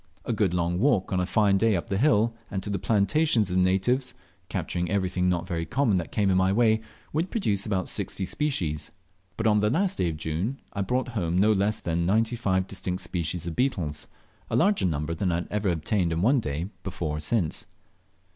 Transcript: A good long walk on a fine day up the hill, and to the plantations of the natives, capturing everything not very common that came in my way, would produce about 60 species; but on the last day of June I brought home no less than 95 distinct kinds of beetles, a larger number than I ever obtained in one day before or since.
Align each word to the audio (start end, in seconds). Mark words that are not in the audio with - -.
A 0.25 0.33
good 0.33 0.51
long 0.51 0.79
walk 0.79 1.13
on 1.13 1.19
a 1.19 1.27
fine 1.27 1.59
day 1.59 1.75
up 1.75 1.85
the 1.91 1.99
hill, 1.99 2.33
and 2.49 2.63
to 2.63 2.71
the 2.71 2.79
plantations 2.79 3.51
of 3.51 3.57
the 3.57 3.61
natives, 3.63 4.15
capturing 4.49 4.89
everything 4.89 5.29
not 5.29 5.45
very 5.47 5.63
common 5.63 5.97
that 5.97 6.11
came 6.11 6.31
in 6.31 6.37
my 6.37 6.51
way, 6.51 6.81
would 7.13 7.29
produce 7.29 7.67
about 7.67 7.87
60 7.87 8.25
species; 8.25 8.89
but 9.37 9.45
on 9.45 9.59
the 9.59 9.69
last 9.69 9.99
day 9.99 10.09
of 10.09 10.17
June 10.17 10.59
I 10.73 10.81
brought 10.81 11.09
home 11.09 11.37
no 11.37 11.53
less 11.53 11.81
than 11.81 12.07
95 12.07 12.65
distinct 12.65 13.13
kinds 13.13 13.45
of 13.45 13.55
beetles, 13.55 14.07
a 14.49 14.55
larger 14.55 14.87
number 14.87 15.13
than 15.13 15.31
I 15.31 15.45
ever 15.51 15.69
obtained 15.69 16.11
in 16.11 16.23
one 16.23 16.39
day 16.39 16.71
before 16.81 17.17
or 17.17 17.19
since. 17.19 17.67